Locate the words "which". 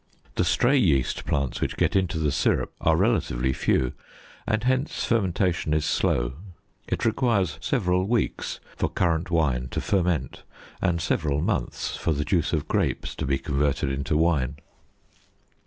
1.61-1.77